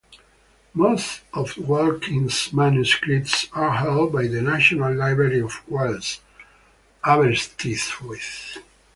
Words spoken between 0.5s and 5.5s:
Most of Watkins's manuscripts are held by the National Library